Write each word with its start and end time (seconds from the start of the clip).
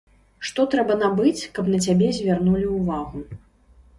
Што 0.47 0.63
трэба 0.73 0.95
набыць, 1.01 1.49
каб 1.59 1.69
на 1.75 1.79
цябе 1.85 2.09
звярнулі 2.19 2.65
ўвагу? 2.77 3.21